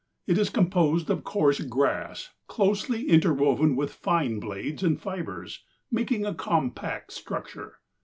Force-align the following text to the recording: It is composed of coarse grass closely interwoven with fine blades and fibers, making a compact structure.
It 0.25 0.39
is 0.39 0.49
composed 0.49 1.11
of 1.11 1.23
coarse 1.23 1.59
grass 1.61 2.31
closely 2.47 3.07
interwoven 3.07 3.75
with 3.75 3.93
fine 3.93 4.39
blades 4.39 4.81
and 4.81 4.99
fibers, 4.99 5.63
making 5.91 6.25
a 6.25 6.33
compact 6.33 7.13
structure. 7.13 7.75